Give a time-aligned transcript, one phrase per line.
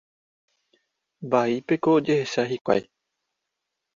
[1.33, 2.81] Vaípeko ojehecha hikuái.